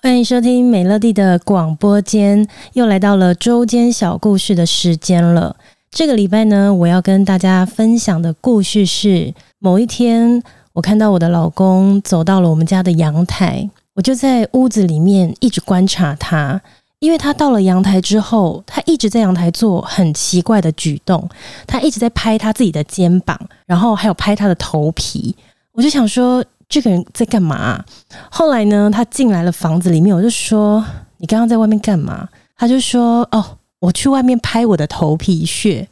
[0.00, 5.56] 欢迎收听美乐蒂的广播间，又来到了周间小故事的时间了。
[5.90, 10.42] 这个礼拜呢，我要跟大家分享的故事是：某一天，
[10.72, 16.62] 我看到我的老公走到了我们家的阳台，我就在屋子里面一直观察他。
[17.00, 21.28] 因为他到了阳台之后，他一直在阳台做很奇怪的举动，
[21.66, 25.34] 他一直在拍他自己的肩膀，然后还有拍他的头皮。
[25.72, 27.82] 我就想说，这个人在干嘛？
[28.30, 30.84] 后来呢，他进来了房子里面，我就说
[31.16, 35.88] ：“你刚刚在外面干嘛？”他就说：“哦，我去外面拍我的头皮屑。”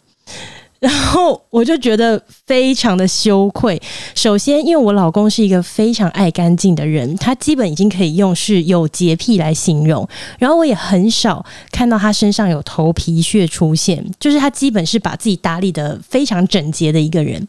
[0.81, 3.81] 然后我就觉得非常的羞愧。
[4.15, 10.09] 首先，因为我老公是一个非常爱干净的人，他基本已经可以用是有洁癖来形容。
[10.39, 17.49] 然后我也很少看到他身上有头皮屑出现，就是他基本是把自己打理得非常整洁的一个人。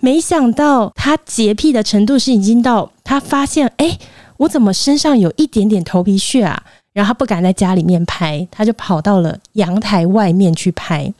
[0.00, 3.98] 没想到他洁癖的程度是已经到他发现，诶，
[4.36, 6.62] 我怎么身上有一点点头皮屑啊？
[6.98, 11.14] 然后他不敢在家里面拍，他就跑到了阳台外面去拍。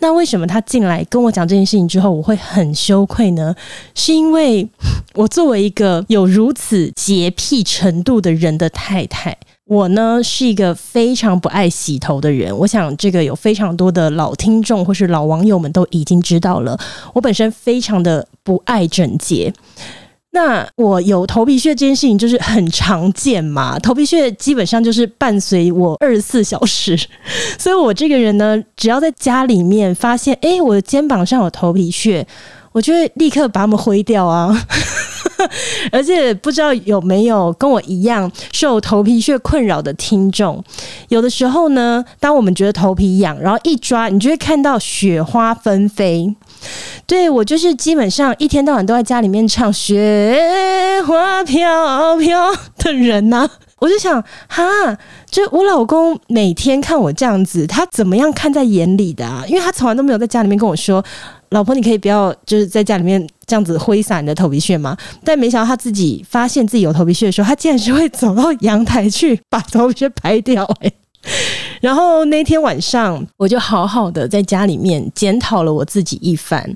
[0.00, 3.56] 那为什么他进来跟我讲这件事情之后，我会很羞愧呢？
[3.94, 4.68] 是因为
[5.14, 12.54] 我作为一个有如此洁癖程度的人的太太，我呢是一个非常不爱洗头的人。
[12.58, 16.78] 我想这个有非常多的老听众或是老网友们都已经知道了。
[17.14, 19.50] 我本身非常的不爱整洁。
[20.34, 26.98] 那我有头皮屑这件事情就是很常见嘛，头皮屑基本上就是伴随我二十四小时，
[27.58, 32.26] 所以我这个人呢，只要在家里面发现，哎，我的肩膀上有头皮屑，
[32.72, 34.56] 我就会立刻把它们挥掉啊。
[35.92, 40.62] 而且不知道有没有跟我一样受头皮屑困扰的听众，
[41.08, 46.34] 有的时候呢，当我们觉得头皮痒，然后一抓，你就会看到雪花纷飞。
[47.06, 54.64] 对，我就是基本上一天到晚都在家里面唱雪花飘飘的人呐、我就想，哈，
[55.30, 59.44] 就我老公每天看我这样子，他怎么样看在眼里的啊？
[59.48, 61.04] 因为他从来都没有在家里面跟我说。
[61.50, 64.96] 老婆，你可以不要就是在家里面这样子挥洒你的头皮屑吗？
[65.22, 70.94] 但没想到他自己发现自己有头皮屑的时候，他竟然是会走到阳台去把头皮屑拍掉欸。
[71.82, 76.74] 然后那天晚上，我就好好的在家里面检讨了我自己一番。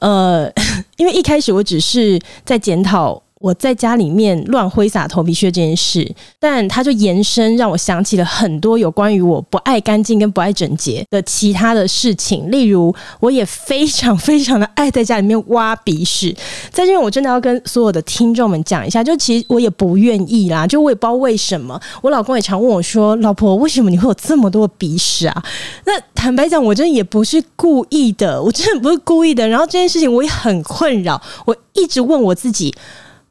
[0.00, 0.48] 呃，
[0.98, 3.23] 因为一开始我只是在检讨。
[3.44, 6.10] 我在家里面乱挥洒头皮屑这件事，
[6.40, 12.50] 但它就延伸让我想起了很多有关于我不爱干净跟不爱整洁的其他的事情。
[12.50, 16.34] 例如，我也非常非常的爱在家里面挖鼻屎。
[16.70, 21.78] 在这边，我真的要跟所有的听众们讲一下，就其实我也不愿意啦，就我也不知道为什么。
[22.00, 25.44] 我老公也常问我说：“老婆，为什么你会有这么多鼻屎啊？”
[25.84, 29.46] 那坦白讲，我真的也不是故意的，我真的不是故意的。
[29.46, 32.74] 然后这件事情我也很困扰，我一直问我自己。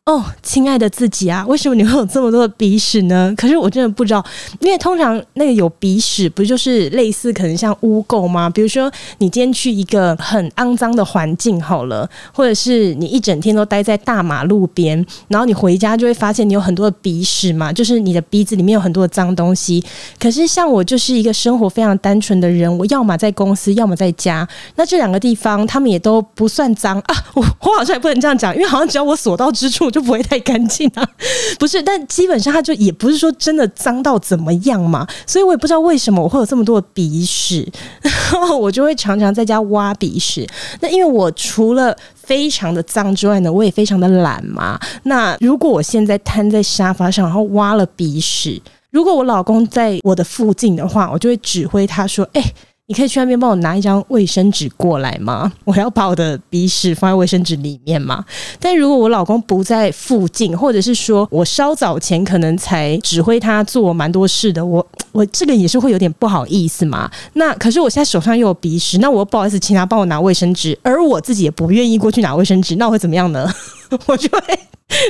[0.05, 3.33] 哦，亲爱的自己啊，为什么你会有这么多的鼻屎呢？
[3.39, 4.21] 可是我真的不知道，
[4.59, 8.49] 因为通常那个有鼻屎，不就是类似可能像污垢吗？
[8.49, 19.81] 比如说你今天去一个很肮脏的环境好了，或者是你一整天都待在大马路边，然后你回家就会发现你有很多的鼻屎嘛，就是你的鼻子里面有很多的脏东西。
[20.19, 27.15] 可是像我就是一个生活非常单纯的人，我要么在公司，要么在家，那这两个地方他们也都不算脏啊。
[27.35, 29.92] 我 我好像也不能这样讲，因为好像只要我所到之处。
[29.93, 31.07] 就不会太干净啊，
[31.57, 31.81] 不是？
[31.81, 37.71] 但基本上它就也不是说真的脏到怎么样嘛，所以我也不知道为什么我会有这么多的鼻屎，
[38.01, 40.45] 然后我就会常常在家挖鼻屎。
[40.81, 44.79] 那因为我除了非常的脏之外呢，我也非常的懒嘛。
[45.03, 52.43] 那如果我现在瘫在沙发上，然后挖了鼻屎，如果我老公在我的附近的话，我就会指挥他说：“哎。”
[52.87, 55.49] 你可以去那边帮我拿一张卫生纸过来吗？
[55.63, 58.25] 我要把我的鼻屎放在卫生纸里面吗？
[58.59, 67.09] 但如果我老公不在附近，或者是说我稍早前可能才指挥他做蛮多事的，我我这个也是会有点不好意思嘛。
[67.33, 73.49] 那可是我现在手上又有鼻屎，那我不好意思请他帮我拿卫生纸，而我自己也不愿意过去拿卫生纸，那我会怎么样呢？
[74.07, 74.59] 我就会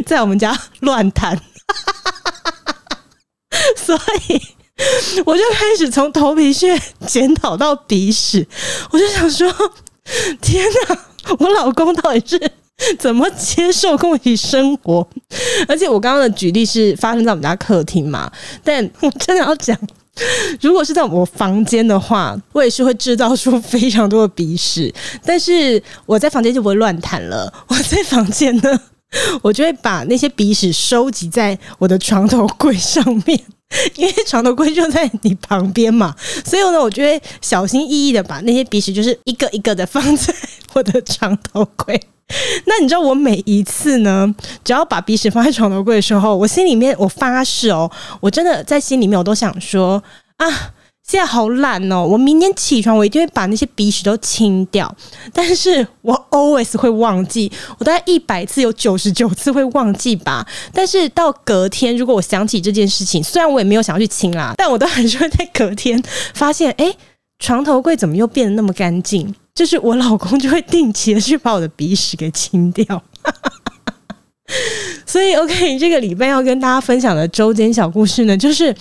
[0.06, 1.42] 在我们家乱弹，
[3.76, 3.98] 所
[4.30, 4.40] 以。
[5.26, 8.46] 我就开始从头皮屑检讨到鼻屎，
[8.92, 9.48] 我就想说：
[10.42, 10.98] 天哪，
[11.40, 15.08] 我老公到底是怎么接受跟我一起生活？
[15.68, 18.32] 而且我刚刚的举例是发生在我们家客厅嘛，
[18.64, 19.78] 但我真的要讲，
[20.62, 24.94] 如果是在我房间的话，我也是会制造出非常多的鼻屎。
[25.26, 28.80] 但是我在房间就不会乱弹了，我在房间呢。
[29.42, 33.40] 我就会把那些鼻屎收集在我的床头柜上面，
[33.96, 36.16] 因为床头柜就在你旁边嘛，
[36.46, 40.34] 所以呢，我就会小心翼翼的把那些鼻屎就是一个一个的放在
[40.74, 42.02] 我的床头柜。
[42.66, 44.34] 那你知道我每一次呢，
[44.64, 50.02] 只要把鼻屎放在床头柜的时候，我心里面我发誓哦，我真的在心里面我都想说
[50.38, 50.74] 啊。
[51.06, 52.06] 现在好懒哦！
[52.06, 54.96] 我明天起床，我一定会把那些鼻屎都清掉。
[55.34, 60.48] 但是我 always 会忘记，我大概一百次有九十九次会忘记吧。
[60.74, 66.02] 但是到隔天，如果我想起这件事情，虽然我也没有想要去清啦，但我都还是会在隔天
[66.34, 66.96] 发现，哎，
[67.38, 69.36] 床头柜怎么又变得那么干净？
[69.54, 73.04] 就是我老公就会定期的去把我的鼻屎给清掉。
[75.06, 78.74] 所以，OK，这个礼拜要跟大家分享的周间小故事呢，就是。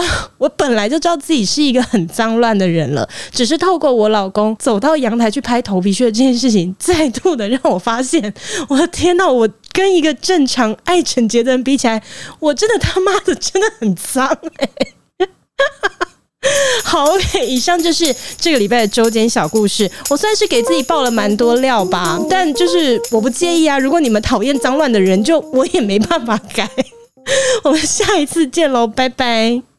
[0.38, 8.32] 我本来就知道自己是一个很脏乱的人了，只是透过我老公走到阳台去拍头皮屑这件事情，再度的让我发现，
[8.68, 12.02] 我的天呐，我跟一个正常爱整洁的人比起来，
[12.40, 14.26] 我真的他妈的真的很脏
[14.58, 14.68] 哎、
[16.84, 19.90] 好，OK，以上就是这个礼拜的周间小故事。
[20.10, 23.78] 我算是给自己爆了蛮多料吧，但就是我不介意啊。
[23.78, 26.70] 如果你们讨厌脏乱的人，就我也没办法改。
[27.64, 29.75] 我们下一次见喽，拜拜。